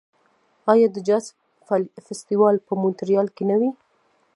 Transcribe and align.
آیا 0.71 0.87
د 0.91 0.97
جاز 1.07 1.25
فستیوال 2.05 2.55
په 2.67 2.73
مونټریال 2.81 3.27
کې 3.35 3.43
نه 3.49 3.55
وي؟ 3.59 3.69